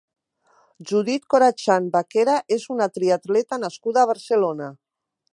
[0.91, 4.71] Judith Corachán Vaquera és una triatleta nascuda a Barcelona.